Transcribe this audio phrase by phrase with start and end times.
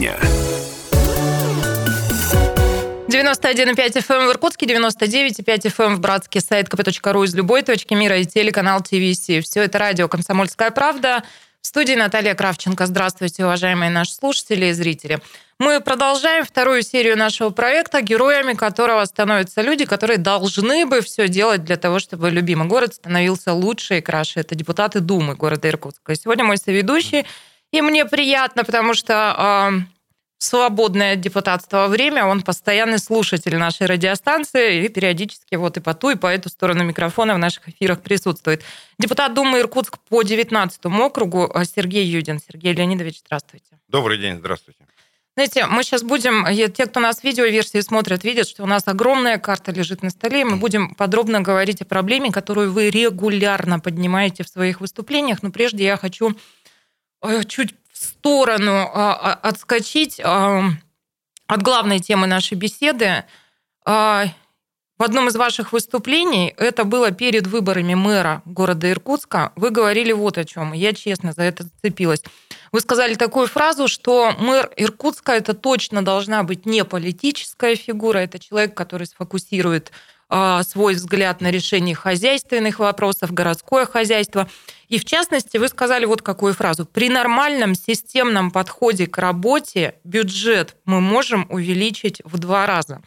[0.00, 0.16] дня.
[3.08, 8.16] 91,5 FM в Иркутске, 99,5 FM эм в Братске, сайт kp.ru из любой точки мира
[8.16, 9.44] и телеканал ТВС.
[9.44, 11.22] Все это радио «Комсомольская правда».
[11.60, 12.86] В студии Наталья Кравченко.
[12.86, 15.18] Здравствуйте, уважаемые наши слушатели и зрители.
[15.58, 21.64] Мы продолжаем вторую серию нашего проекта, героями которого становятся люди, которые должны бы все делать
[21.64, 24.40] для того, чтобы любимый город становился лучше и краше.
[24.40, 26.14] Это депутаты Думы города Иркутска.
[26.14, 27.26] Сегодня мой соведущий,
[27.72, 29.80] и мне приятно, потому что э,
[30.38, 36.16] свободное депутатство время, он постоянный слушатель нашей радиостанции и периодически вот и по ту, и
[36.16, 38.62] по эту сторону микрофона в наших эфирах присутствует.
[38.98, 42.40] Депутат Думы Иркутск по 19 округу Сергей Юдин.
[42.40, 43.78] Сергей Леонидович, здравствуйте.
[43.88, 44.80] Добрый день, здравствуйте.
[45.36, 49.72] Знаете, мы сейчас будем, те, кто нас видеоверсии смотрят, видят, что у нас огромная карта
[49.72, 54.48] лежит на столе, и мы будем подробно говорить о проблеме, которую вы регулярно поднимаете в
[54.48, 55.42] своих выступлениях.
[55.42, 56.34] Но прежде я хочу э,
[57.46, 60.70] чуть в сторону а, а, отскочить а,
[61.46, 63.24] от главной темы нашей беседы.
[65.00, 70.36] В одном из ваших выступлений, это было перед выборами мэра города Иркутска, вы говорили вот
[70.36, 70.74] о чем.
[70.74, 72.22] Я честно за это зацепилась.
[72.70, 78.38] Вы сказали такую фразу, что мэр Иркутска это точно должна быть не политическая фигура, это
[78.38, 79.90] человек, который сфокусирует
[80.64, 84.48] свой взгляд на решение хозяйственных вопросов, городское хозяйство.
[84.88, 86.86] И в частности, вы сказали вот какую фразу.
[86.86, 93.02] При нормальном системном подходе к работе бюджет мы можем увеличить в два раза.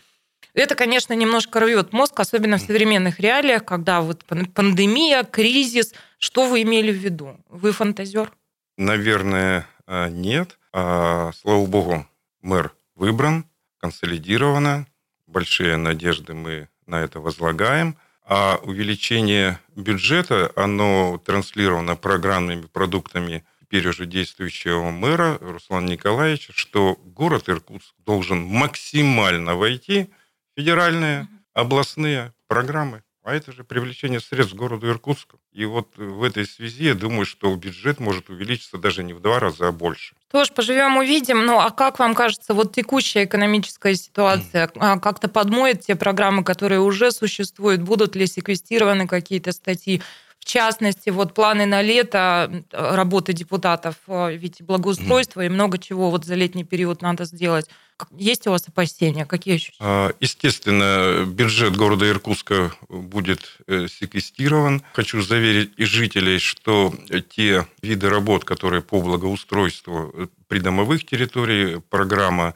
[0.53, 5.93] Это, конечно, немножко рвет мозг, особенно в современных реалиях, когда вот пандемия, кризис.
[6.19, 7.37] Что вы имели в виду?
[7.49, 8.31] Вы фантазер?
[8.77, 10.59] Наверное, э, нет.
[10.71, 12.08] А, слава богу,
[12.41, 13.45] мэр выбран,
[13.77, 14.87] консолидировано.
[15.25, 17.98] Большие надежды мы на это возлагаем.
[18.26, 27.49] А увеличение бюджета, оно транслировано программными продуктами теперь уже действующего мэра Руслана Николаевича, что город
[27.49, 30.10] Иркутск должен максимально войти
[30.54, 35.39] в федеральные, областные программы а это же привлечение средств городу Иркутску.
[35.54, 39.39] И вот в этой связи я думаю, что бюджет может увеличиться даже не в два
[39.39, 40.16] раза, а больше.
[40.30, 41.45] Тоже поживем, увидим.
[41.45, 45.00] Ну, а как вам кажется, вот текущая экономическая ситуация mm.
[45.00, 47.82] как-то подмоет те программы, которые уже существуют?
[47.82, 50.02] Будут ли секвестированы какие-то статьи?
[50.43, 55.45] В частности, вот планы на лето работы депутатов, э, ведь благоустройство mm.
[55.45, 57.70] и много чего вот за летний период надо сделать.
[58.11, 59.26] Есть у вас опасения?
[59.26, 59.77] Какие ощущения?
[59.80, 64.83] А, естественно, бюджет города Иркутска будет э, секвестирован.
[64.92, 66.93] Хочу заверить и жителей, что
[67.30, 72.54] те виды работ, которые по благоустройству э, придомовых территорий, программа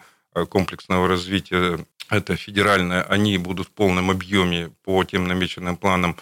[0.50, 6.18] комплексного развития, это федеральная, они будут в полном объеме по тем намеченным планам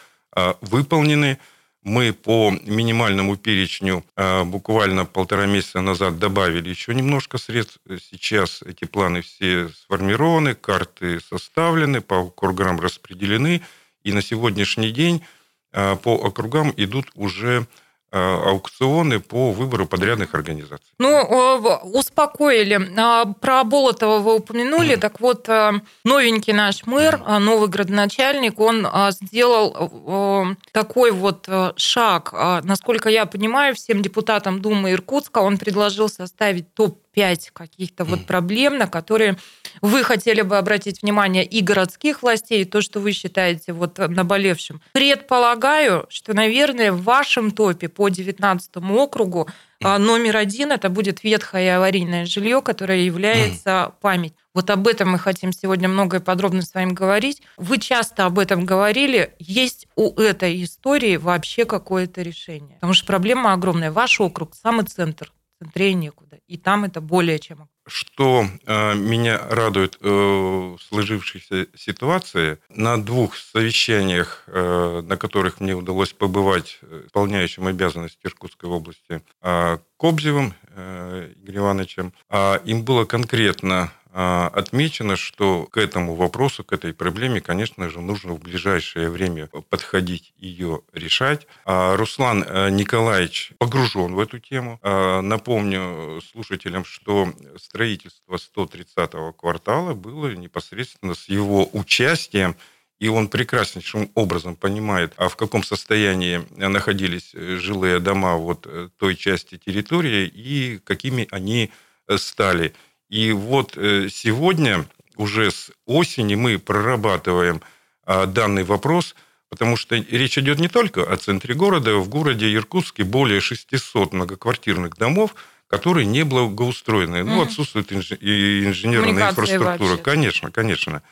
[0.62, 1.40] выполнены
[1.86, 7.78] мы по минимальному перечню а, буквально полтора месяца назад добавили еще немножко средств.
[8.12, 13.62] Сейчас эти планы все сформированы, карты составлены, по округам распределены.
[14.04, 15.24] И на сегодняшний день
[15.72, 17.85] а, по округам идут уже Э,
[18.16, 20.86] аукционы по выбору подрядных организаций.
[21.00, 22.80] Ну, успокоили.
[22.98, 24.96] А, про Болотова вы упомянули.
[24.96, 32.34] Так вот, э, новенький наш мэр, э, новый градоначальник, он сделал такой вот шаг.
[32.64, 38.78] Насколько я понимаю, всем депутатам Думы Иркутска он предложил составить топ пять каких-то вот проблем,
[38.78, 39.38] на которые
[39.82, 44.82] вы хотели бы обратить внимание и городских властей, и то, что вы считаете вот наболевшим.
[44.92, 49.48] Предполагаю, что, наверное, в вашем топе по 19 округу
[49.84, 54.34] а, номер один это будет ветхое аварийное жилье, которое является память.
[54.54, 57.42] Вот об этом мы хотим сегодня много и подробно с вами говорить.
[57.58, 59.34] Вы часто об этом говорили.
[59.38, 62.76] Есть у этой истории вообще какое-то решение?
[62.76, 63.92] Потому что проблема огромная.
[63.92, 66.40] Ваш округ– самый центр центре некуда.
[66.48, 67.68] И там это более чем.
[67.88, 75.74] Что э, меня радует э, в сложившейся ситуации, на двух совещаниях, э, на которых мне
[75.74, 83.92] удалось побывать исполняющим обязанности Иркутской области э, Кобзевым э, Игорем Ивановичем, э, им было конкретно
[84.16, 90.34] отмечено, что к этому вопросу, к этой проблеме, конечно же, нужно в ближайшее время подходить,
[90.38, 91.48] ее решать.
[91.66, 94.80] А Руслан э, Николаевич погружен в эту тему.
[94.82, 102.56] А, напомню слушателям, что строительство 130-го квартала было непосредственно с его участием
[103.00, 109.16] и он прекраснейшим образом понимает, а в каком состоянии находились жилые дома вот э, той
[109.16, 111.72] части территории и какими они
[112.08, 112.74] э, стали.
[113.10, 114.86] И вот э, сегодня,
[115.16, 117.62] уже с осени, мы прорабатываем
[118.04, 119.16] а, данный вопрос,
[119.50, 121.96] Потому что речь идет не только о центре города.
[121.96, 125.34] В городе Иркутске более 600 многоквартирных домов,
[125.68, 127.24] которые не благоустроены.
[127.24, 128.12] Ну, отсутствует инж...
[128.12, 129.92] инженерная инфраструктура.
[129.92, 129.98] Вообще.
[130.04, 131.04] Конечно, конечно.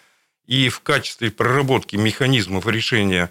[0.45, 3.29] И в качестве проработки механизмов решения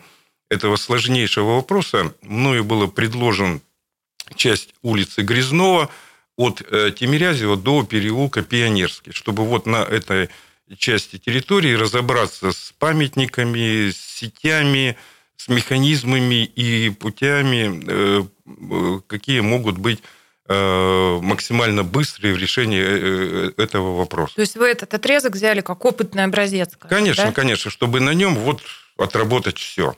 [0.48, 3.60] этого сложнейшего вопроса мною было предложен
[4.34, 5.90] часть улицы Грязнова
[6.36, 10.30] от э, Тимирязева до переулка Пионерский, чтобы вот на этой
[10.78, 14.96] части территории разобраться с памятниками, с сетями,
[15.36, 20.02] с механизмами и путями, э, э, какие могут быть
[20.48, 24.34] максимально быстрые в решении этого вопроса.
[24.34, 26.76] То есть вы этот отрезок взяли как опытный образец?
[26.90, 27.32] Конечно, да?
[27.32, 28.60] конечно, чтобы на нем вот
[28.98, 29.96] отработать все.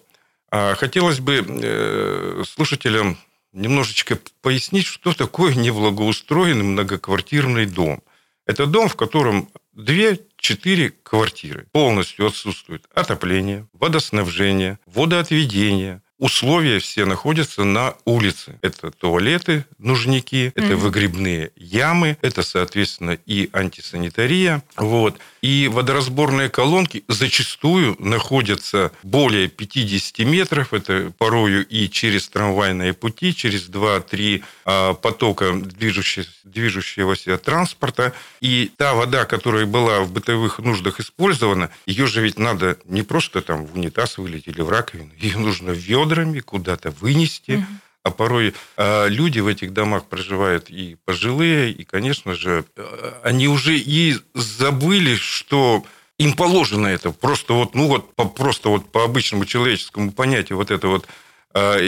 [0.51, 3.19] А хотелось бы слушателям
[3.55, 8.03] немножечко пояснить, что такое неблагоустроенный многоквартирный дом.
[8.47, 11.67] Это дом, в котором две-четыре квартиры.
[11.73, 18.59] Полностью отсутствует отопление, водоснабжение, водоотведение, условия все находятся на улице.
[18.63, 20.77] Это туалеты, нужники, это mm-hmm.
[20.77, 24.63] выгребные ямы, это, соответственно, и антисанитария.
[24.77, 25.19] Вот.
[25.43, 30.73] И водоразборные колонки зачастую находятся более 50 метров.
[30.73, 38.13] Это порою и через трамвайные пути, через 2-3 а, потока движущегося, движущегося транспорта.
[38.41, 43.43] И та вода, которая была в бытовых нуждах использована, ее же ведь надо не просто
[43.43, 45.73] там в унитаз вылить или в раковину, ее нужно
[46.15, 47.53] ведрами куда-то вынести.
[47.53, 47.65] Угу.
[48.05, 53.49] А порой э, люди в этих домах проживают и пожилые, и, конечно же, э, они
[53.49, 55.85] уже и забыли, что
[56.19, 57.13] им положено это.
[57.13, 61.09] Просто вот, ну вот, по, просто вот по обычному человеческому понятию вот это вот
[61.55, 61.79] э,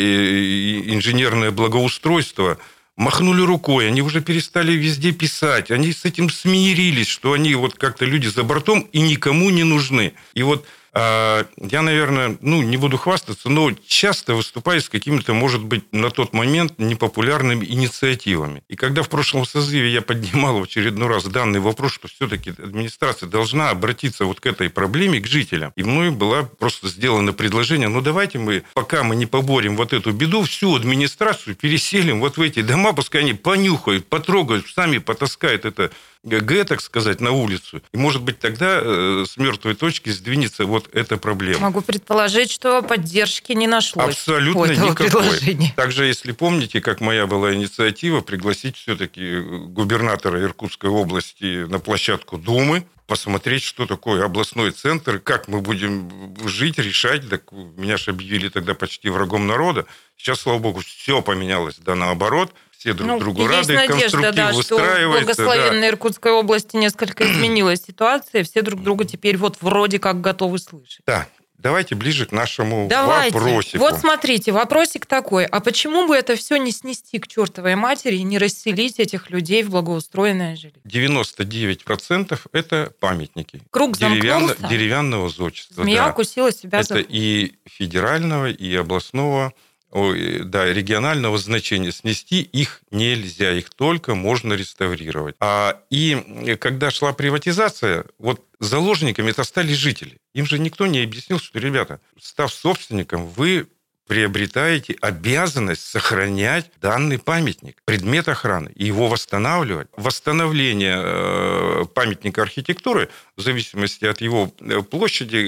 [0.87, 2.57] инженерное благоустройство
[2.97, 8.07] махнули рукой, они уже перестали везде писать, они с этим смирились, что они вот как-то
[8.07, 10.15] люди за бортом и никому не нужны.
[10.33, 15.63] И вот а, я, наверное, ну, не буду хвастаться, но часто выступаю с какими-то, может
[15.63, 18.63] быть, на тот момент непопулярными инициативами.
[18.69, 23.29] И когда в прошлом созыве я поднимал в очередной раз данный вопрос, что все-таки администрация
[23.29, 28.01] должна обратиться вот к этой проблеме, к жителям, и мной была просто сделано предложение, ну
[28.01, 32.63] давайте мы, пока мы не поборем вот эту беду, всю администрацию переселим вот в эти
[32.63, 35.91] дома, пускай они понюхают, потрогают, сами потаскают это
[36.27, 37.81] Г, так сказать, на улицу.
[37.93, 41.61] И, может быть, тогда э, с мертвой точки сдвинется вот эта проблема.
[41.61, 44.17] Могу предположить, что поддержки не нашлось.
[44.17, 45.73] Абсолютно никакой.
[45.77, 52.85] Также, если помните, как моя была инициатива пригласить все-таки губернатора Иркутской области на площадку Думы,
[53.07, 57.29] посмотреть, что такое областной центр, как мы будем жить, решать.
[57.31, 59.87] Так меня же объявили тогда почти врагом народа.
[60.17, 62.53] Сейчас, слава богу, все поменялось, да наоборот–
[62.87, 65.01] все друг ну, другу рады, надежда, конструктив да, выстраивается.
[65.01, 65.89] Что в благословенной да.
[65.89, 71.01] Иркутской области несколько изменилась ситуация, все друг друга теперь вот вроде как готовы слышать.
[71.05, 71.27] Да,
[71.59, 73.37] Давайте ближе к нашему Давайте.
[73.37, 73.79] вопросику.
[73.79, 75.47] Вот смотрите, вопросик такой.
[75.47, 79.63] А почему бы это все не снести к чертовой матери и не расселить этих людей
[79.63, 80.77] в благоустроенное жилье?
[80.85, 83.63] 99% это памятники.
[83.71, 84.53] Круг Деревян...
[84.69, 85.83] Деревянного зодчества.
[85.83, 86.11] Змея да.
[86.11, 87.01] укусила себя Это за...
[87.01, 89.55] и федерального, и областного
[89.93, 95.37] да, регионального значения снести их нельзя, их только можно реставрировать.
[95.41, 100.19] А, и когда шла приватизация, вот заложниками это стали жители.
[100.35, 103.69] Им же никто не объяснил, что, ребята, став собственником, вы
[104.07, 109.89] приобретаете обязанность сохранять данный памятник, предмет охраны, и его восстанавливать.
[109.97, 115.45] Восстановление э, памятника архитектуры, в зависимости от его э, площади,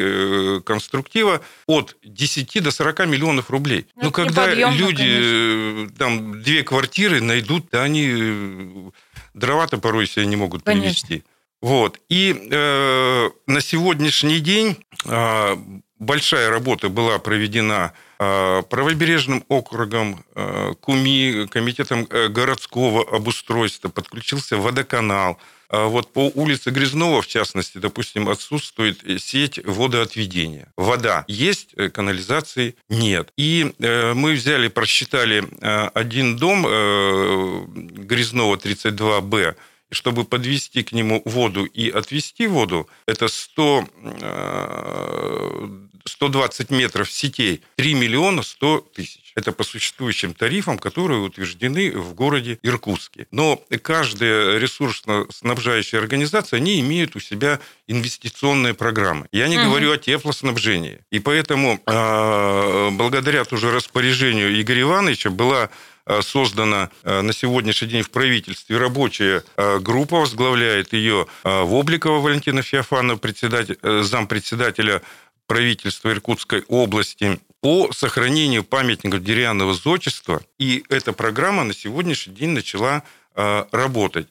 [0.58, 3.86] э, конструктива, от 10 до 40 миллионов рублей.
[3.96, 5.96] Это ну, когда люди конечно.
[5.96, 8.90] там две квартиры найдут, да, они
[9.34, 10.82] дрова-то порой себе не могут конечно.
[10.82, 11.24] привезти.
[11.60, 12.00] Вот.
[12.08, 15.56] И э, на сегодняшний день э,
[15.98, 25.38] большая работа была проведена правобережным округом, э, КУМИ, комитетом э, городского обустройства, подключился водоканал.
[25.70, 30.72] Вот по улице Грязнова, в частности, допустим, отсутствует сеть водоотведения.
[30.78, 33.30] Вода есть, канализации нет.
[33.36, 35.44] И мы взяли, просчитали
[35.92, 36.62] один дом
[37.76, 39.56] Грязнова 32Б,
[39.90, 43.86] чтобы подвести к нему воду и отвести воду, это 100,
[46.04, 49.32] 120 э, метров сетей, 3 миллиона 100 тысяч.
[49.34, 53.26] Это по существующим тарифам, которые утверждены в городе Иркутске.
[53.30, 59.28] Но каждая ресурсно-снабжающая организация, они имеют у себя инвестиционные программы.
[59.30, 59.66] Я не угу.
[59.66, 61.00] говорю о теплоснабжении.
[61.10, 65.70] И поэтому э, благодаря тоже распоряжению Игоря Ивановича была
[66.08, 72.62] Э, создана э, на сегодняшний день в правительстве рабочая э, группа, возглавляет ее Вобликова Валентина
[72.62, 75.02] Феофанова, председатель, зампредседателя
[75.48, 77.40] правительства Иркутской области.
[77.60, 80.40] по сохранению памятников деревянного зодчества.
[80.60, 83.02] И эта программа на сегодняшний день начала
[83.34, 84.28] работать.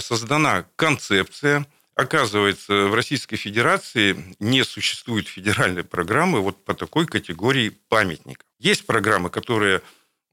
[0.00, 1.64] Создана концепция,
[1.96, 8.44] Оказывается, в Российской Федерации не существует федеральной программы вот по такой категории памятников.
[8.58, 9.80] Есть программы, которые э,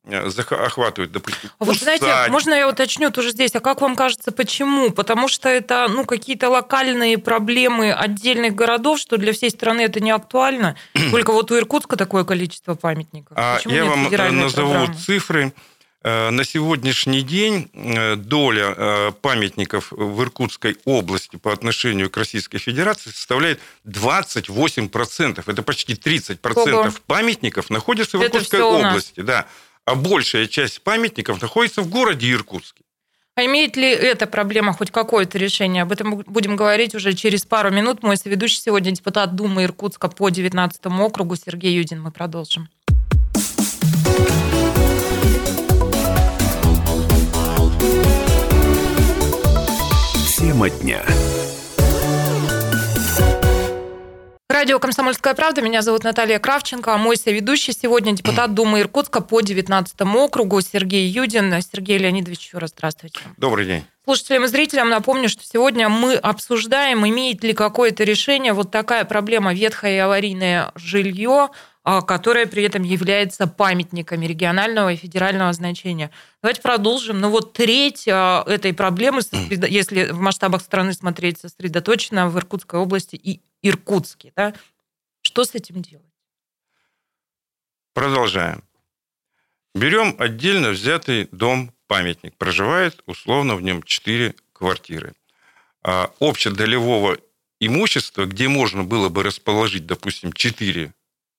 [0.06, 1.98] охватывают, допустим, а усадьбы.
[1.98, 4.92] знаете, можно я уточню тоже здесь, а как вам кажется, почему?
[4.92, 10.12] Потому что это ну, какие-то локальные проблемы отдельных городов, что для всей страны это не
[10.12, 10.76] актуально.
[11.12, 13.38] Только вот у Иркутска такое количество памятников.
[13.38, 14.96] А я вам назову программы?
[14.96, 15.54] цифры.
[16.06, 22.58] Э, на сегодняшний день э, доля э, памятников в Иркутской области по отношению к Российской
[22.58, 25.44] Федерации составляет 28%.
[25.46, 26.92] Это почти 30% Ого.
[27.08, 29.22] памятников находится в Иркутской области.
[29.22, 29.48] Да.
[29.86, 32.84] А большая часть памятников находится в городе Иркутске.
[33.36, 35.84] А имеет ли эта проблема хоть какое-то решение?
[35.84, 38.04] Об этом будем говорить уже через пару минут.
[38.04, 42.02] Мой соведущий сегодня депутат Думы Иркутска по 19 округу Сергей Юдин.
[42.02, 42.70] Мы продолжим.
[50.38, 51.04] Тема дня.
[54.54, 55.64] Радио «Комсомольская правда».
[55.64, 56.94] Меня зовут Наталья Кравченко.
[56.94, 61.60] А мой соведущий сегодня депутат Думы Иркутска по 19 округу Сергей Юдин.
[61.60, 63.20] Сергей Леонидович, еще раз здравствуйте.
[63.38, 63.84] Добрый день.
[64.06, 69.56] Слушателям и зрителям напомню, что сегодня мы обсуждаем, имеет ли какое-то решение вот такая проблема
[69.56, 71.50] ветхое и аварийное жилье–
[71.86, 76.12] а, которая при этом является памятниками регионального и федерального значения.
[76.42, 77.20] Давайте продолжим.
[77.20, 79.20] Ну вот треть а, этой проблемы,
[79.50, 84.34] если в масштабах страны смотреть, сосредоточена в Иркутской области и Иркутске.
[84.36, 84.54] Да?
[85.22, 86.06] Что с этим делать?
[87.94, 88.64] Продолжаем.
[89.74, 92.36] Берем отдельно взятый дом-памятник.
[92.38, 95.14] Проживает условно в нем 4 квартиры.
[95.82, 97.18] А общедолевого
[97.60, 100.94] имущества, где можно было бы расположить, допустим, 4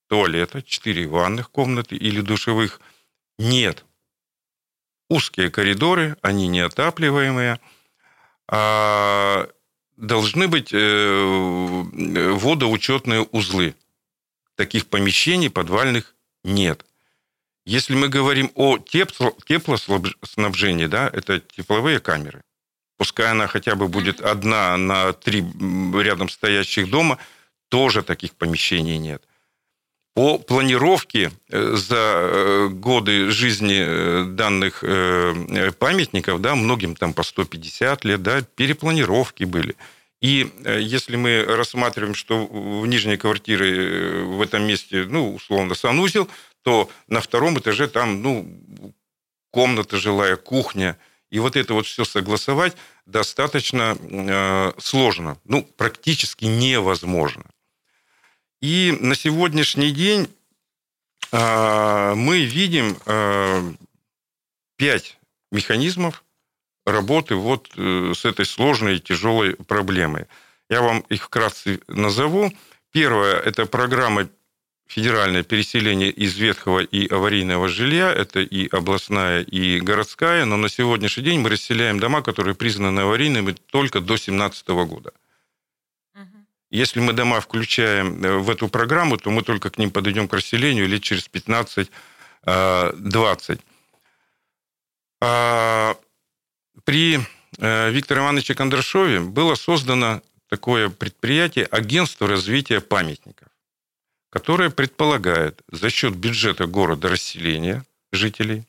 [0.08, 2.80] туалета, 4 ванных комнаты или душевых
[3.38, 3.84] нет.
[5.10, 7.60] Узкие коридоры, они неотапливаемые.
[8.48, 9.48] А
[9.96, 13.74] должны быть э, водоучетные узлы.
[14.56, 16.84] Таких помещений подвальных нет.
[17.64, 22.42] Если мы говорим о тепло, теплоснабжении, да, это тепловые камеры.
[22.96, 25.44] Пускай она хотя бы будет одна на три
[25.94, 27.18] рядом стоящих дома,
[27.68, 29.22] тоже таких помещений нет.
[30.14, 34.84] По планировке э, за э, годы жизни э, данных
[35.78, 39.74] памятников, да, многим там по 150 лет, да, перепланировки были.
[40.20, 46.30] И если мы рассматриваем, что в нижней квартире в этом месте, ну, условно, санузел,
[46.62, 48.94] то на втором этаже там, ну,
[49.50, 50.96] комната жилая, кухня.
[51.30, 52.74] И вот это вот все согласовать
[53.06, 57.44] достаточно э, сложно, ну, практически невозможно.
[58.64, 60.26] И на сегодняшний день
[61.32, 63.74] а, мы видим а,
[64.78, 65.18] пять
[65.52, 66.24] механизмов
[66.86, 70.24] работы вот э, с этой сложной и тяжелой проблемой.
[70.70, 72.54] Я вам их вкратце назову.
[72.90, 74.30] Первое– это программа
[74.86, 81.24] федеральное переселение из ветхого и аварийного жилья, это и областная, и городская, но на сегодняшний
[81.24, 85.12] день мы расселяем дома, которые признаны аварийными только до 2017 года.
[86.74, 90.32] Если мы дома включаем э, в эту программу, то мы только к ним подойдем к
[90.32, 91.88] расселению лет через 15-20.
[92.46, 93.58] Э,
[95.20, 95.96] а
[96.82, 97.20] при
[97.58, 103.46] э, Викторе Ивановиче Кондрашове было создано такое предприятие агентство развития памятников,
[104.30, 108.66] которое предполагает за счет бюджета города расселения жителей,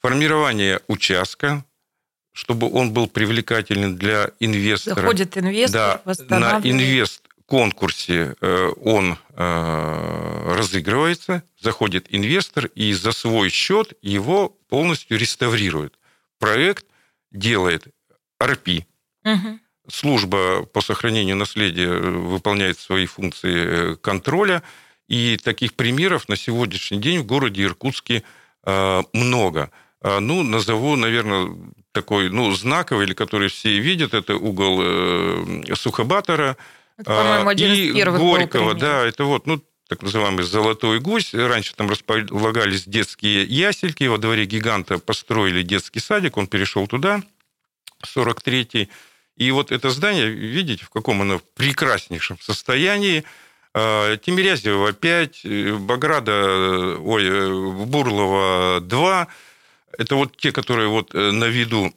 [0.00, 1.66] формирование участка,
[2.38, 4.94] чтобы он был привлекательным для инвестора.
[4.94, 13.94] Заходит инвестор, да, на инвест-конкурсе э, он э, разыгрывается, заходит инвестор и за свой счет
[14.02, 15.98] его полностью реставрирует.
[16.38, 16.86] Проект
[17.32, 17.88] делает
[18.40, 18.68] РП,
[19.24, 19.58] угу.
[19.90, 24.62] служба по сохранению наследия выполняет свои функции контроля,
[25.08, 28.22] и таких примеров на сегодняшний день в городе Иркутске
[28.62, 29.72] э, много.
[30.02, 31.50] Ну, назову, наверное,
[31.92, 36.56] такой, ну, знаковый, или который все видят, это угол э, Сухобатора
[36.96, 37.12] это,
[37.74, 38.74] и Горького.
[38.74, 41.32] Да, это вот, ну, так называемый «золотой гусь».
[41.34, 44.04] Раньше там располагались детские ясельки.
[44.04, 46.36] Во дворе гиганта построили детский садик.
[46.36, 47.22] Он перешел туда,
[48.04, 48.88] 43-й.
[49.36, 53.24] И вот это здание, видите, в каком оно прекраснейшем состоянии.
[53.72, 55.46] Тимирязева 5,
[55.80, 59.28] Баграда, ой, Бурлова 2.
[59.96, 61.92] Это вот те, которые вот э, на виду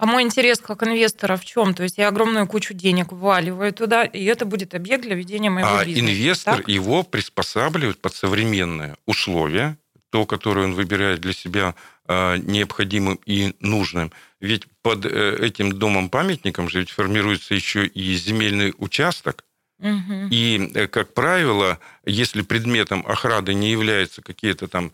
[0.00, 1.74] А мой интерес как инвестора в чем?
[1.74, 5.76] То есть я огромную кучу денег вваливаю туда, и это будет объект для ведения моего
[5.76, 6.12] а бизнеса.
[6.12, 6.68] инвестор так?
[6.68, 9.78] его приспосабливает под современные условия,
[10.10, 11.74] то, которое он выбирает для себя
[12.06, 14.12] э, необходимым и нужным.
[14.40, 19.44] Ведь под э, этим домом-памятником же ведь формируется еще и земельный участок,
[19.78, 20.28] Мгм.
[20.30, 24.90] И, как правило, если предметом охраны не являются какие-то там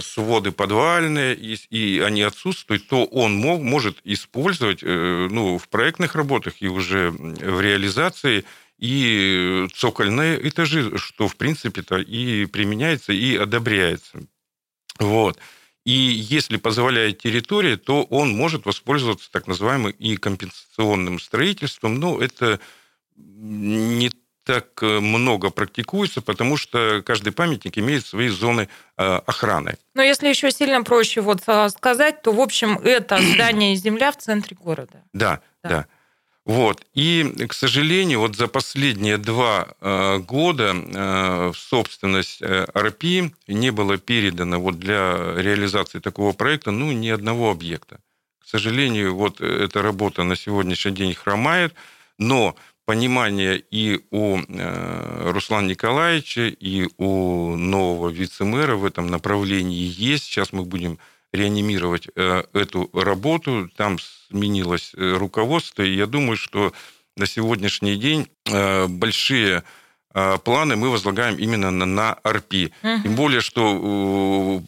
[0.00, 6.14] своды подвальные, и, и они отсутствуют, то он мог, может использовать э, ну, в проектных
[6.14, 8.44] работах и уже в реализации
[8.78, 14.22] и цокольные этажи, что, в принципе-то, и применяется, и одобряется.
[14.98, 15.38] Вот.
[15.84, 22.00] И если позволяет территория, то он может воспользоваться так называемым и компенсационным строительством.
[22.00, 22.60] Но это
[23.16, 24.10] не
[24.50, 29.76] так э, много практикуется, потому что каждый памятник имеет свои зоны э, охраны.
[29.94, 34.10] Но если еще сильно проще вот а, сказать, то, в общем, это здание и земля
[34.10, 35.02] в центре города.
[35.12, 35.68] Да, Да.
[35.68, 35.86] да.
[36.44, 36.84] Вот.
[36.94, 43.70] И, к сожалению, вот за последние два э, года э, в собственность э, РП не
[43.70, 48.00] было передано вот для реализации такого проекта ну, ни одного объекта.
[48.42, 51.72] К сожалению, вот эта работа на сегодняшний день хромает,
[52.18, 60.24] но понимание и у э, Руслана Николаевича, и у нового вице-мэра в этом направлении есть.
[60.24, 60.98] Сейчас мы будем
[61.32, 63.70] реанимировать э, эту работу.
[63.76, 66.72] Там сменилось э, руководство, и я думаю, что
[67.16, 68.28] на сегодняшний день
[68.88, 69.62] большие
[70.44, 72.72] планы мы возлагаем именно на, РП.
[72.82, 74.62] Тем более, что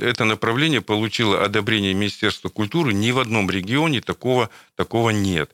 [0.00, 2.92] это направление получило одобрение Министерства культуры.
[2.92, 5.50] Ни в одном регионе такого, такого нет.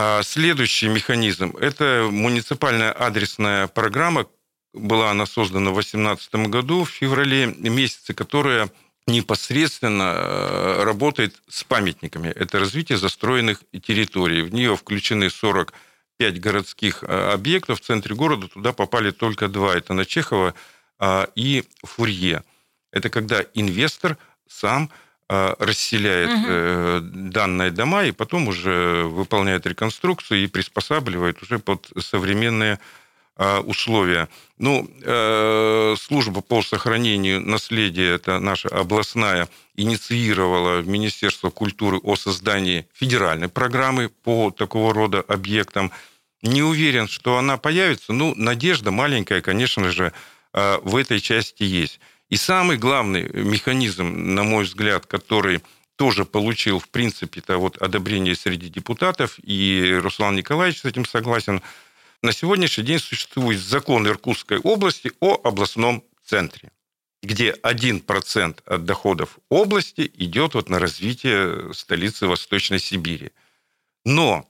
[0.00, 4.28] А Следующий механизм– это муниципальная адресная программа.
[4.72, 8.70] Была она создана в 2018 году, в феврале месяце, которая
[9.08, 12.28] непосредственно э, работает с памятниками.
[12.28, 14.42] Это развитие застроенных территорий.
[14.42, 18.46] В нее включены 45 городских э, объектов в центре города.
[18.46, 19.74] Туда попали только два.
[19.74, 20.54] Это на Чехова
[21.00, 22.44] а, и Фурье.
[22.92, 24.16] Это когда инвестор
[24.48, 24.92] сам
[25.28, 26.46] расселяет Мгм.
[26.48, 32.78] э, данные дома и потом уже выполняет реконструкцию и приспосабливает уже под современные
[33.40, 34.28] а, условия.
[34.58, 42.88] Ну, э, служба по сохранению наследия, это наша областная, инициировала в Министерство культуры о создании
[42.94, 45.92] федеральной программы по такого рода объектам.
[46.42, 50.12] Не уверен, что она появится, но надежда маленькая, конечно же,
[50.52, 52.00] э, в этой части есть.
[52.28, 55.62] И самый главный механизм, на мой взгляд, который
[55.96, 61.62] тоже получил, в принципе-то, вот одобрение среди депутатов, и Руслан Николаевич с этим согласен,
[62.22, 66.70] на сегодняшний день существует закон Иркутской области о областном центре,
[67.22, 73.32] где 1% от доходов области идет вот на развитие столицы Восточной Сибири.
[74.04, 74.48] Но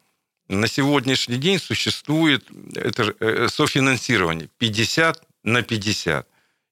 [0.48, 6.26] на сегодняшний день существует это же, э, софинансирование 50 на 50.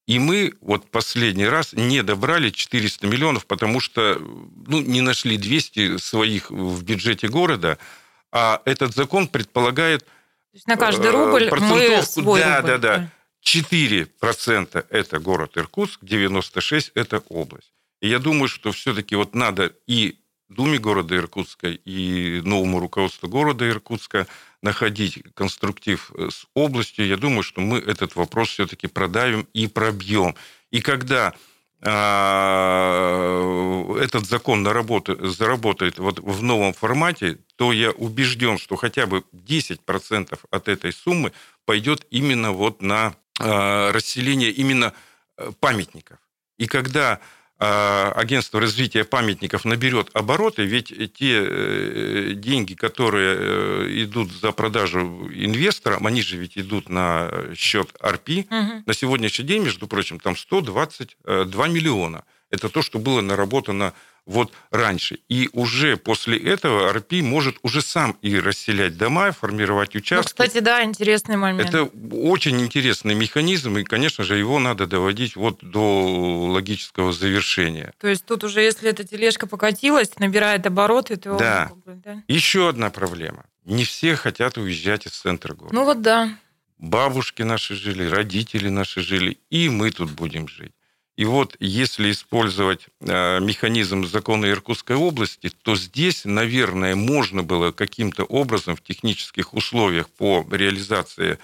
[0.07, 4.19] И мы вот последний раз не добрали 400 миллионов, потому что
[4.66, 7.79] ну, не нашли 200 своих в бюджете города,
[8.31, 10.11] а этот закон предполагает То
[10.55, 12.69] есть на каждый Э, рубль мы свой да, рубль.
[12.69, 13.11] да, да.
[13.45, 17.73] 4% это город Иркутск, 96% это область.
[18.01, 23.68] И я думаю, что все-таки вот надо и Думе города Иркутска, и новому руководству города
[23.68, 24.26] Иркутска
[24.62, 27.06] находить конструктив э, с областью.
[27.06, 30.35] Я думаю, что мы этот вопрос все-таки продавим и пробьем.
[30.70, 31.35] И когда
[31.82, 33.42] а,
[34.00, 40.38] этот закон наработает, заработает вот в новом формате, то я убежден, что хотя бы 10%
[40.50, 41.32] от этой суммы
[41.64, 44.94] пойдет именно вот на а, расселение именно
[45.37, 46.18] э, памятников.
[46.59, 47.20] И когда
[47.59, 55.01] агентство развития памятников наберет обороты, ведь те э, деньги, которые э, идут за продажу
[55.33, 58.83] инвесторам, они же ведь идут на счет RP, Мгм.
[58.87, 62.25] на сегодняшний день, между прочим, там 122 миллиона.
[62.50, 63.92] Это то, что было наработано
[64.26, 65.20] вот раньше.
[65.28, 70.30] И уже после этого РП может уже сам и расселять дома, формировать Ну, участки.
[70.30, 71.68] кстати, да, интересный момент.
[71.68, 77.92] Это очень интересный механизм, и, конечно же, его надо доводить вот до логического завершения.
[78.00, 81.37] То есть тут уже, если эта тележка покатилась, набирает обороты, то...
[81.37, 81.70] Да.
[81.87, 82.22] да.
[82.26, 83.46] Еще одна проблема.
[83.64, 85.74] Не все хотят уезжать из центра города.
[85.74, 86.37] Ну вот да.
[86.78, 90.72] бабушки наши жили, родители наши жили, и мы тут будем жить.
[91.16, 98.24] И вот если использовать э, механизм закона Иркутской области, то здесь, наверное, можно было каким-то
[98.24, 101.38] образом в технических условиях по реализации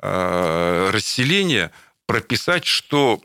[0.00, 1.72] э, расселения
[2.06, 3.22] прописать, что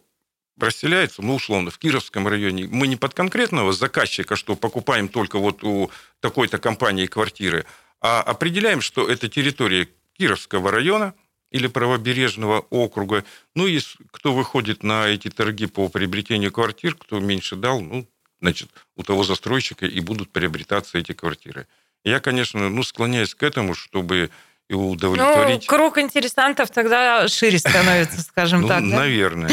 [0.57, 5.63] расселяется, ну, условно, в Кировском районе, мы не под конкретного заказчика, что покупаем только вот
[5.65, 7.65] у такой-то компании квартиры,
[8.01, 11.13] а определяем, что это территория Кировского района
[11.51, 13.23] или правобережного округа.
[13.55, 13.79] Ну и
[14.12, 18.07] кто выходит на эти торги по приобретению квартир, кто меньше дал, ну,
[18.41, 21.67] значит, у того застройщика и будут приобретаться эти квартиры.
[22.03, 24.29] Я, конечно, ну, склоняюсь к этому, чтобы
[24.69, 25.65] и удовлетворить...
[25.69, 28.81] Ну, круг интересантов тогда шире становится, скажем ну, так.
[28.81, 29.49] Наверное.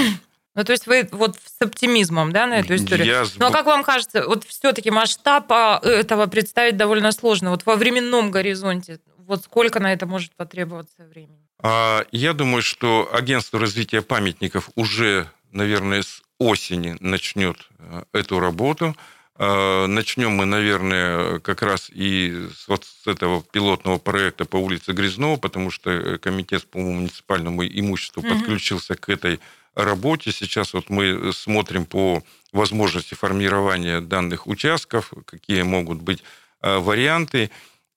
[0.54, 3.06] Ну, то есть вы вот с оптимизмом, да, на эту историю.
[3.06, 3.24] Я...
[3.40, 7.50] А как вам кажется, вот все-таки масштаб а, этого представить довольно сложно.
[7.50, 11.45] Вот во временном горизонте, вот сколько на это может потребоваться времени?
[11.62, 18.94] А, я думаю, что агентство развития памятников уже, наверное, с осени начнет э, эту работу.
[19.38, 24.92] А, начнем мы, наверное, как раз и с, вот с этого пилотного проекта по улице
[24.92, 28.28] Грязнова, потому что э, комитет по муниципальному имуществу угу.
[28.28, 29.40] подключился к этой
[29.74, 30.32] работе.
[30.32, 36.22] Сейчас вот мы смотрим по возможности формирования данных участков, какие могут быть
[36.62, 37.50] э, варианты.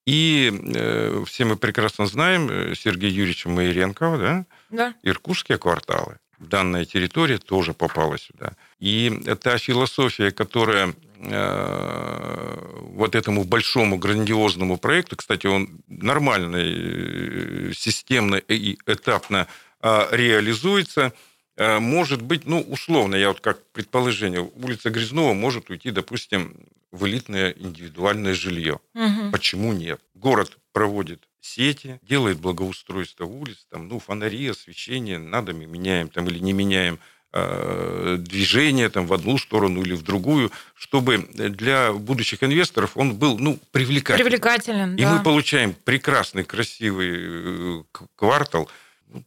[0.10, 4.45] И э, все мы прекрасно знаем э, Сергея Юрьевича Маиренкова, да?
[4.72, 4.93] Да.
[5.04, 6.17] Иркутские кварталы.
[6.39, 8.54] Данная территория тоже попала сюда.
[8.80, 19.48] И та философия, которая вот этому большому грандиозному проекту, кстати, он нормально, системно и этапно
[19.82, 26.56] реализуется– Э, может быть, ну, условно, я вот как предположение, улица Грязнова может уйти, допустим,
[26.91, 28.80] в элитное индивидуальное жилье.
[28.95, 29.32] Угу.
[29.32, 30.02] Почему нет?
[30.13, 36.39] Город проводит сети, делает благоустройство улиц, там, ну, фонари, освещение, надо мы меняем там или
[36.39, 37.00] не меняем
[37.32, 43.38] э, движение там в одну сторону или в другую, чтобы для будущих инвесторов он был
[43.38, 44.26] ну, привлекательным.
[44.26, 45.13] Привлекателен, И да.
[45.13, 47.84] мы получаем прекрасный, красивый э,
[48.15, 48.69] квартал.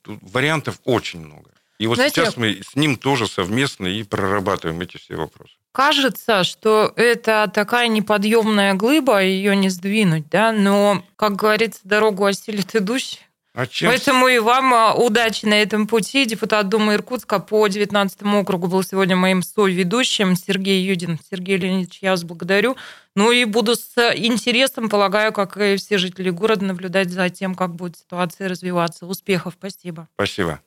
[0.04, 1.50] Вариантов очень много.
[1.78, 5.54] И вот Знаете, сейчас мы с ним тоже совместно и прорабатываем эти все вопросы.
[5.72, 12.74] Кажется, что это такая неподъемная глыба, ее не сдвинуть, да, но, как говорится, дорогу осилит
[12.74, 13.20] идущий.
[13.54, 13.90] А чем...
[13.90, 16.24] Поэтому и вам а, удачи на этом пути.
[16.24, 21.18] Депутат Думы Иркутска по 19 округу был сегодня моим соведущим Сергей Юдин.
[21.30, 22.76] Сергей Леонидович, я вас благодарю.
[23.14, 27.74] Ну и буду с интересом, полагаю, как и все жители города, наблюдать за тем, как
[27.74, 29.04] будет ситуация развиваться.
[29.04, 30.08] Успехов, спасибо.
[30.14, 30.60] Спасибо.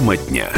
[0.00, 0.50] Тема дня.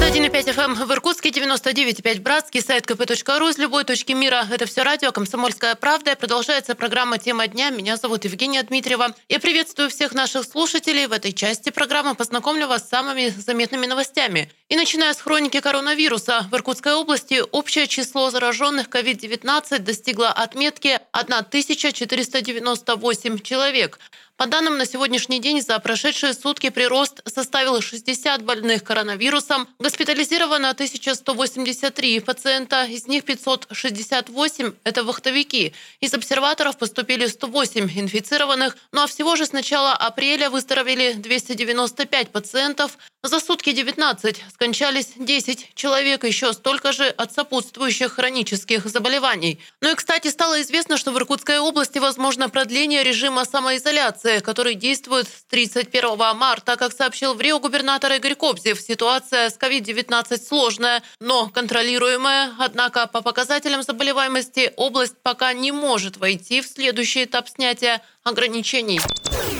[0.00, 4.46] 91,5 FM в Иркутске, 99,5 Братский, сайт kp.ру из любой точки мира.
[4.50, 6.14] Это все радио «Комсомольская правда».
[6.14, 7.70] Продолжается программа «Тема дня».
[7.70, 9.14] Меня зовут Евгения Дмитриева.
[9.30, 11.06] Я приветствую всех наших слушателей.
[11.06, 14.52] В этой части программы познакомлю вас с самыми заметными новостями.
[14.68, 16.48] И начиная с хроники коронавируса.
[16.50, 23.98] В Иркутской области общее число зараженных COVID-19 достигло отметки 1498 человек.
[24.40, 29.68] По данным на сегодняшний день, за прошедшие сутки прирост составил 60 больных коронавирусом.
[29.78, 35.74] Госпитализировано 1183 пациента, из них 568– это вахтовики.
[36.00, 42.96] Из обсерваторов поступили 108 инфицированных, ну а всего же с начала апреля выздоровели 295 пациентов.
[43.22, 49.60] За сутки 19 скончались 10 человек, еще столько же от сопутствующих хронических заболеваний.
[49.82, 54.74] Ну и, кстати, стало известно, что в Иркутской области возможно продление режима самоизоляции санкции, которые
[54.74, 56.76] действуют с 31 марта.
[56.76, 62.52] Как сообщил в Рио губернатор Игорь Кобзев, ситуация с COVID-19 сложная, но контролируемая.
[62.58, 69.00] Однако по показателям заболеваемости область пока не может войти в следующий этап снятия ограничений.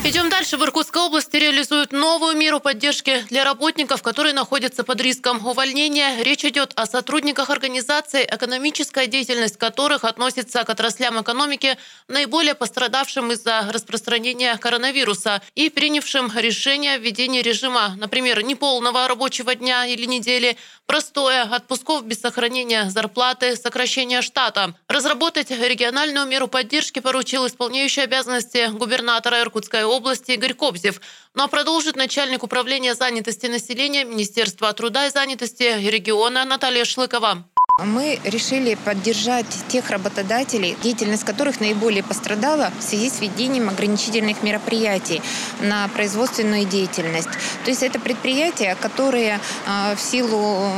[0.02, 0.56] Идем дальше.
[0.56, 6.22] В Иркутской области реализуют новую меру поддержки для работников, которые находятся под риском увольнения.
[6.22, 11.76] Речь идет о сотрудниках организаций, экономическая деятельность которых относится к отраслям экономики,
[12.08, 19.84] наиболее пострадавшим из-за распространения коронавируса и принявшим решение о введении режима, например, неполного рабочего дня
[19.84, 24.74] или недели, простое, отпусков без сохранения зарплаты, сокращения штата.
[24.88, 31.00] Разработать региональную меру поддержки поручил исполняющий обязанности губернатора Иркутской области Игорь Кобзев.
[31.38, 37.44] А продолжит начальник управления занятости населения Министерства труда и занятости региона Наталья Шлыкова.
[37.84, 45.22] Мы решили поддержать тех работодателей, деятельность которых наиболее пострадала в связи с введением ограничительных мероприятий
[45.60, 47.28] на производственную деятельность.
[47.64, 50.70] То есть это предприятия, которые а, в силу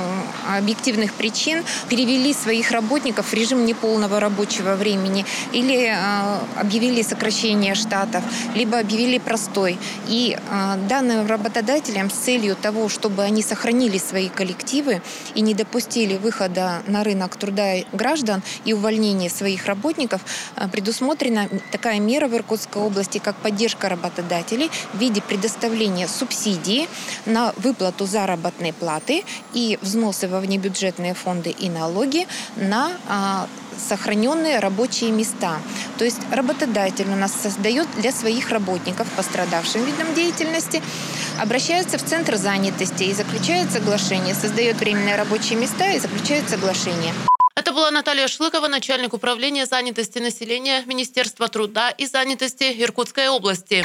[0.49, 8.23] объективных причин перевели своих работников в режим неполного рабочего времени или а, объявили сокращение штатов,
[8.55, 9.79] либо объявили простой.
[10.09, 15.03] И а, данным работодателям с целью того, чтобы они сохранили свои коллективы
[15.35, 20.21] и не допустили выхода на рынок труда граждан и увольнение своих работников
[20.57, 26.89] э, предусмотрена такая мера в Иркутской области, как поддержка работодателей в виде предоставления субсидии
[27.27, 29.25] на выплату заработной платы
[29.55, 32.27] и взносы во внебюджетные фонды и налоги
[32.57, 33.47] на а,
[33.79, 35.59] сохраненные рабочие места.
[35.99, 40.83] То есть работодатель у нас создает для своих работников, пострадавшим видом деятельности,
[41.41, 47.13] обращается в центр занятости и заключает соглашение, создает временные рабочие места и заключает соглашение.
[47.55, 53.85] Это была Наталья Шлыкова, начальник управления занятости населения Министерства труда и занятости Иркутской области.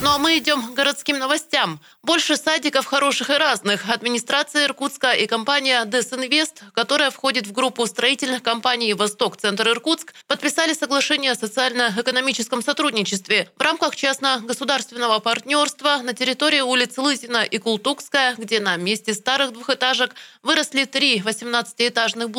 [0.00, 1.80] Ну а мы идем к городским новостям.
[2.04, 3.88] Больше садиков хороших и разных.
[3.90, 11.32] Администрация Иркутска и компания Десинвест, которая входит в группу строительных компаний «Восток-Центр Иркутск», подписали соглашение
[11.32, 18.76] о социально-экономическом сотрудничестве в рамках частно-государственного партнерства на территории улиц Лызина и Култукская, где на
[18.76, 22.30] месте старых двухэтажек выросли три 18-этажных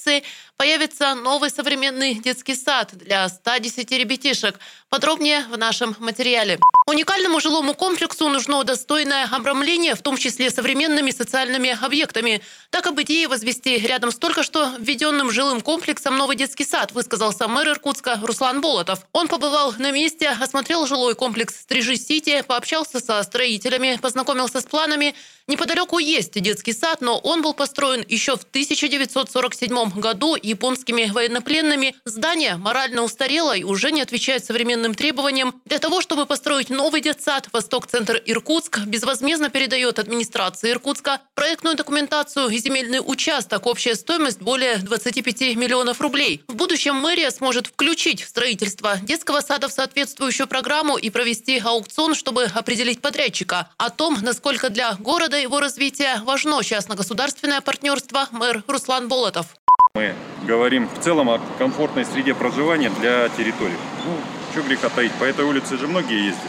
[0.00, 0.22] блок-секции,
[0.56, 4.58] появится новый современный детский сад для 110 ребятишек.
[4.90, 6.58] Подробнее в нашем материале.
[6.86, 12.42] Уникальному жилому комплексу нужно достойное обрамление, в том числе современными социальными объектами.
[12.70, 17.48] Так об идее возвести рядом с только что введенным жилым комплексом новый детский сад, высказался
[17.48, 19.06] мэр Иркутска Руслан Болотов.
[19.12, 25.14] Он побывал на месте, осмотрел жилой комплекс Стрижи-Сити, пообщался со строителями, познакомился с планами.
[25.46, 31.94] Неподалеку есть детский сад, но он был построен еще в 1947 году японскими военнопленными.
[32.04, 35.60] Здание морально устарело и уже не отвечает современным требованиям.
[35.64, 42.58] Для того, чтобы построить новый детсад, Восток-центр Иркутск безвозмездно передает администрации Иркутска проектную документацию и
[42.58, 43.66] земельный участок.
[43.66, 46.42] Общая стоимость более 25 миллионов рублей.
[46.48, 52.14] В будущем мэрия сможет включить в строительство детского сада в соответствующую программу и провести аукцион,
[52.14, 53.68] чтобы определить подрядчика.
[53.76, 59.46] О том, насколько для города его развития важно частно-государственное партнерство, мэр Руслан Болотов.
[59.94, 60.14] Мы
[60.46, 63.76] говорим в целом о комфортной среде проживания для территории.
[64.06, 64.12] Ну,
[64.52, 66.48] что греха таить, по этой улице же многие ездят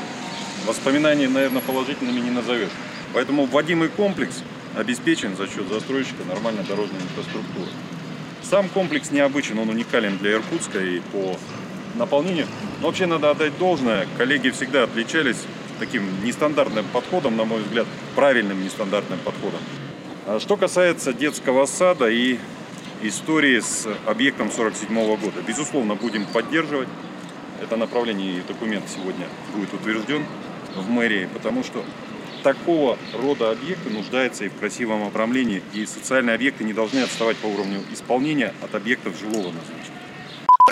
[0.67, 2.69] воспоминаний, наверное, положительными не назовешь.
[3.13, 4.43] Поэтому вводимый комплекс
[4.77, 7.71] обеспечен за счет застройщика нормальной дорожной инфраструктуры.
[8.43, 11.35] Сам комплекс необычен, он уникален для Иркутска и по
[11.95, 12.45] наполнению.
[12.79, 15.37] Но вообще надо отдать должное, коллеги всегда отличались
[15.79, 19.59] таким нестандартным подходом, на мой взгляд, правильным нестандартным подходом.
[20.27, 22.37] А что касается детского сада и
[23.03, 26.89] истории с объектом 47 года, безусловно, будем поддерживать
[27.61, 30.25] это направление и документ сегодня будет утвержден
[30.75, 31.83] в мэрии, потому что
[32.43, 37.47] такого рода объекты нуждаются и в красивом обрамлении, и социальные объекты не должны отставать по
[37.47, 40.00] уровню исполнения от объектов жилого назначения.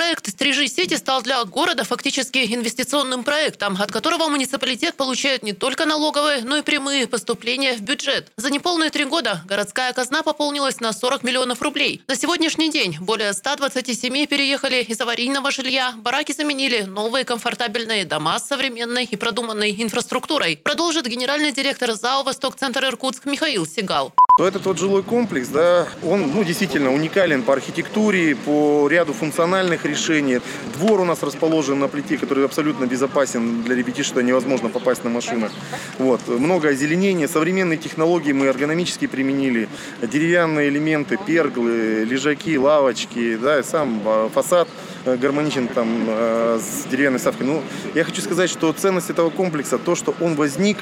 [0.09, 5.85] Проект «Стрижи сети» стал для города фактически инвестиционным проектом, от которого муниципалитет получает не только
[5.85, 8.31] налоговые, но и прямые поступления в бюджет.
[8.35, 12.01] За неполные три года городская казна пополнилась на 40 миллионов рублей.
[12.07, 18.39] На сегодняшний день более 120 семей переехали из аварийного жилья, бараки заменили новые комфортабельные дома
[18.39, 20.57] с современной и продуманной инфраструктурой.
[20.57, 26.31] Продолжит генеральный директор ЗАО «Восток-Центр Иркутск» Михаил Сигал то этот вот жилой комплекс, да, он
[26.33, 30.39] ну, действительно уникален по архитектуре, по ряду функциональных решений.
[30.75, 35.09] Двор у нас расположен на плите, который абсолютно безопасен для ребятишек, что невозможно попасть на
[35.09, 35.51] машинах.
[35.97, 36.25] Вот.
[36.29, 39.67] Много озеленения, современные технологии мы эргономически применили,
[40.01, 44.69] деревянные элементы, перглы, лежаки, лавочки, да, сам а, фасад
[45.05, 47.47] гармоничен там э, с деревянной ставкой.
[47.47, 47.63] Ну,
[47.95, 50.77] я хочу сказать, что ценность этого комплекса, то, что он возник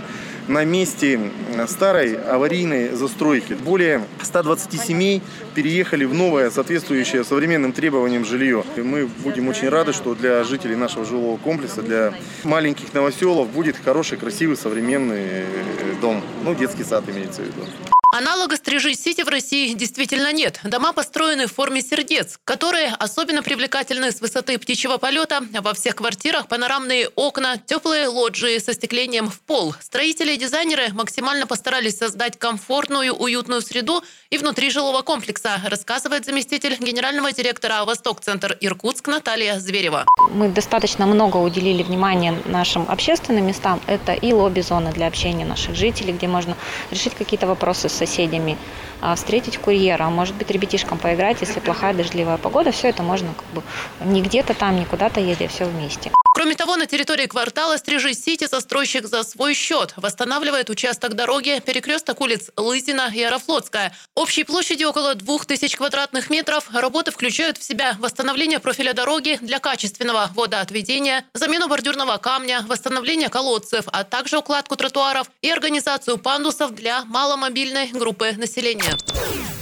[0.48, 1.20] на месте
[1.68, 3.54] старой аварийной застройки.
[3.54, 5.22] Более 120 семей
[5.56, 8.64] переехали в новое, соответствующее современным требованиям жилье.
[8.76, 13.76] И мы будем очень рады, что для жителей нашего жилого комплекса, для маленьких новоселов будет
[13.84, 15.44] хороший, красивый, современный э,
[16.02, 16.22] дом.
[16.44, 17.62] Ну, детский сад имеется в виду.
[18.14, 20.62] Аналога стрижи-сити в России действительно нет.
[20.64, 25.42] Дома построены в форме сердец, которые особенно привлекательны с высоты птичьего полета.
[25.60, 29.76] Во всех квартирах панорамные окна, теплые лоджии со стеклением в пол.
[29.82, 36.78] Строители и дизайнеры максимально постарались создать комфортную, уютную среду и внутри жилого комплекса, рассказывает заместитель
[36.80, 40.06] генерального директора «Восток-центр Иркутск» Наталья Зверева.
[40.32, 43.82] Мы достаточно много уделили внимания нашим общественным местам.
[43.86, 46.56] Это и лобби-зоны для общения наших жителей, где можно
[46.90, 48.58] решить какие-то вопросы соседями,
[49.02, 53.48] а, встретить курьера, может быть ребятишкам поиграть, если плохая дождливая погода, все это можно как
[53.54, 53.64] бы
[54.06, 56.12] не где-то там, не куда-то ездя, все вместе.
[56.38, 62.52] Кроме того, на территории квартала Стрижи-Сити застройщик за свой счет восстанавливает участок дороги перекресток улиц
[62.56, 63.96] Лысина и Аэрофлотская.
[64.14, 66.70] Общей площадью около 2000 квадратных метров.
[66.72, 73.86] Работы включают в себя восстановление профиля дороги для качественного водоотведения, замену бордюрного камня, восстановление колодцев,
[73.88, 78.96] а также укладку тротуаров и организацию пандусов для маломобильной группы населения.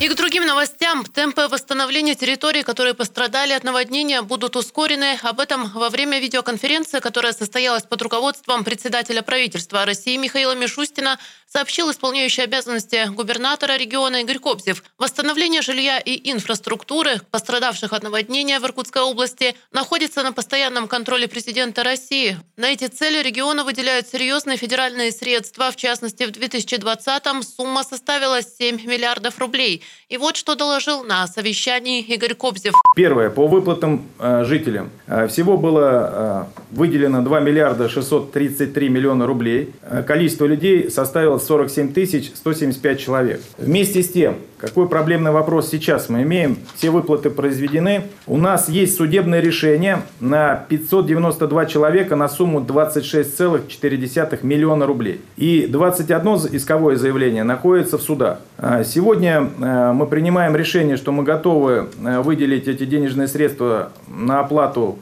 [0.05, 1.03] И к другим новостям.
[1.03, 5.17] Темпы восстановления территорий, которые пострадали от наводнения, будут ускорены.
[5.23, 11.17] Об этом во время видеоконференции, которая состоялась под руководством председателя правительства России Михаила Мишустина,
[11.55, 14.83] сообщил исполняющий обязанности губернатора региона Игорь Кобзев.
[14.97, 21.83] Восстановление жилья и инфраструктуры, пострадавших от наводнения в Иркутской области, находится на постоянном контроле президента
[21.83, 22.35] России.
[22.57, 25.71] На эти цели региона выделяют серьезные федеральные средства.
[25.71, 29.81] В частности, в 2020-м сумма составила 7 миллиардов рублей.
[30.09, 32.73] И вот что доложил на совещании Игорь Кобзев.
[32.97, 33.29] Первое.
[33.29, 34.89] По выплатам э, жителям.
[35.07, 39.73] Э, всего было э, выделено 2 миллиарда 633 миллиона рублей.
[40.05, 43.41] Количество людей составило 47 тысяч 175 человек.
[43.57, 46.57] Вместе с тем, какой проблемный вопрос сейчас мы имеем?
[46.75, 48.05] Все выплаты произведены.
[48.25, 55.21] У нас есть судебное решение на 592 человека на сумму 26,4 миллиона рублей.
[55.37, 58.39] И 21 исковое заявление находится в судах.
[58.57, 64.39] А сегодня э, мы принимаем решение, что мы готовы э, выделить эти денежные средства на
[64.39, 64.99] оплату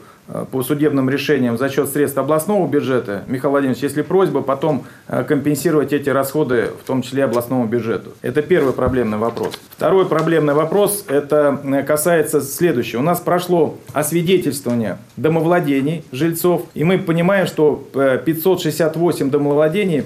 [0.50, 5.92] по судебным решениям за счет средств областного бюджета, Михаил Владимирович, если просьба, потом э, компенсировать
[5.92, 8.12] эти расходы, в том числе областному бюджету.
[8.22, 9.54] Это первый проблемный вопрос.
[9.70, 13.00] Второй проблемный вопрос, это э, касается следующего.
[13.00, 20.04] У нас прошло освидетельствование домовладений жильцов, и мы понимаем, что 568 домовладений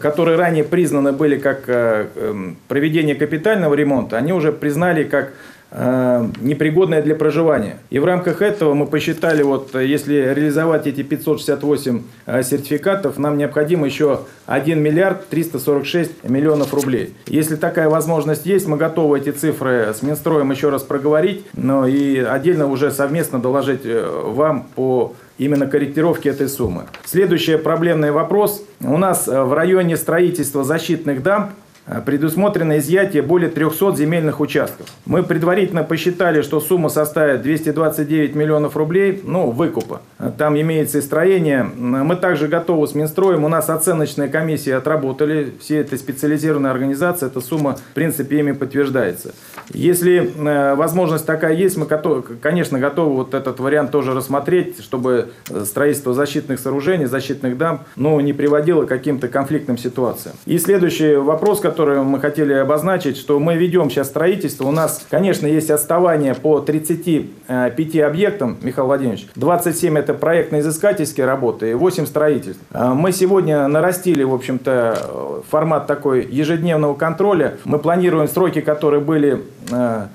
[0.00, 7.02] которые ранее признаны были как эм, проведение капитального ремонта, они уже признали как Э, непригодная
[7.02, 7.78] для проживания.
[7.88, 13.86] И в рамках этого мы посчитали, вот если реализовать эти 568 э, сертификатов, нам необходимо
[13.86, 17.14] еще 1 миллиард 346 миллионов рублей.
[17.26, 22.18] Если такая возможность есть, мы готовы эти цифры с Минстроем еще раз проговорить, но и
[22.18, 26.84] отдельно уже совместно доложить э, вам по именно корректировке этой суммы.
[27.04, 28.62] Следующий проблемный вопрос.
[28.80, 31.71] У нас в районе строительства защитных дамб Э,
[32.06, 34.86] предусмотрено изъятие более 300 земельных участков.
[35.04, 40.00] Мы предварительно посчитали, что сумма составит 229 миллионов рублей, ну, выкупа.
[40.18, 41.64] Э, там имеется и строение.
[41.64, 43.44] Мы также готовы с Минстроем.
[43.44, 45.52] У нас оценочная комиссия отработали.
[45.60, 47.26] Все это специализированные организации.
[47.26, 49.32] Эта сумма, в принципе, ими подтверждается.
[49.70, 55.30] Если э, возможность такая есть, мы, конечно, готовы вот этот вариант тоже рассмотреть, чтобы
[55.64, 60.36] строительство защитных сооружений, защитных дам, ну, не приводило к каким-то конфликтным ситуациям.
[60.46, 64.68] И следующий вопрос, который которую мы хотели обозначить, что мы ведем сейчас строительство.
[64.68, 69.26] У нас, конечно, есть отставание по 35 объектам, Михаил Владимирович.
[69.36, 72.62] 27 это проектно-изыскательские работы и 8 строительств.
[72.72, 77.54] А, мы сегодня нарастили, в общем-то, формат такой ежедневного контроля.
[77.64, 79.40] Мы планируем сроки, которые были,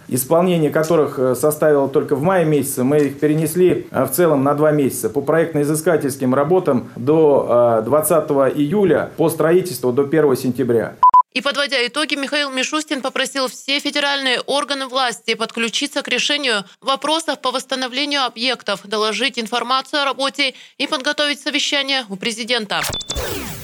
[0.07, 2.83] исполнение которых э, составило только в мае месяце.
[2.83, 5.09] Мы их перенесли в целом на 2 месяца.
[5.09, 10.93] По проектно-изыскательским работам до 20 июля, по строительству до 1 сентября.
[11.37, 17.51] И подводя итоги, Михаил Мишустин попросил все федеральные органы власти подключиться к решению вопросов по
[17.51, 22.81] восстановлению объектов, доложить информацию о работе и подготовить совещание у президента.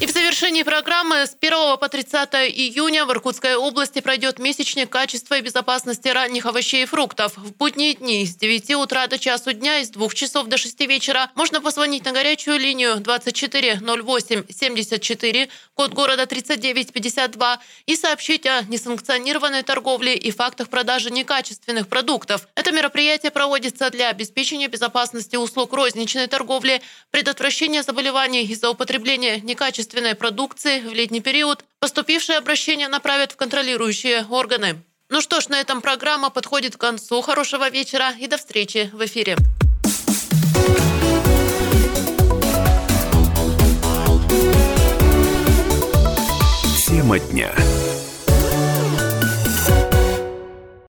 [0.03, 5.35] И в завершении программы с 1 по 30 июня в Иркутской области пройдет месячник качества
[5.35, 7.37] и безопасности ранних овощей и фруктов.
[7.37, 10.77] В будние дни с 9 утра до часу дня и с 2 часов до 6
[10.81, 18.63] вечера можно позвонить на горячую линию 24 08 74, код города 3952 и сообщить о
[18.63, 22.47] несанкционированной торговле и фактах продажи некачественных продуктов.
[22.55, 26.81] Это мероприятие проводится для обеспечения безопасности услуг розничной торговли,
[27.11, 31.65] предотвращения заболеваний из-за употребления некачественной продукции в летний период.
[31.79, 34.81] Поступившие обращения направят в контролирующие органы.
[35.09, 37.21] Ну что ж, на этом программа подходит к концу.
[37.21, 39.37] Хорошего вечера и до встречи в эфире.
[47.03, 47.72] Тема дня.